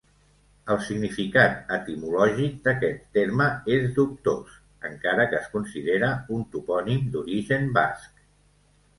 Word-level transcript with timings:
El 0.73 0.77
significat 0.83 1.73
etimològic 1.75 2.55
d'aquest 2.67 3.03
terme 3.17 3.45
és 3.75 3.85
dubtós, 3.97 4.55
encara 4.89 5.27
que 5.33 5.37
es 5.41 5.51
considera 5.57 6.09
un 6.37 6.41
topònim 6.57 7.05
d'origen 7.17 7.69
basc. 7.77 8.25